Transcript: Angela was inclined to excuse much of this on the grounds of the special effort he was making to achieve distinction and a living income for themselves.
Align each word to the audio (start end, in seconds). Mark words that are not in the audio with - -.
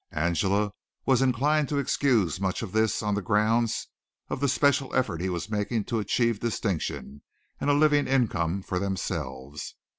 Angela 0.13 0.71
was 1.05 1.21
inclined 1.21 1.69
to 1.69 1.77
excuse 1.77 2.41
much 2.41 2.63
of 2.63 2.71
this 2.71 3.03
on 3.03 3.13
the 3.13 3.21
grounds 3.21 3.85
of 4.29 4.39
the 4.39 4.47
special 4.49 4.95
effort 4.95 5.21
he 5.21 5.29
was 5.29 5.51
making 5.51 5.83
to 5.83 5.99
achieve 5.99 6.39
distinction 6.39 7.21
and 7.59 7.69
a 7.69 7.73
living 7.73 8.07
income 8.07 8.63
for 8.63 8.79
themselves. 8.79 9.75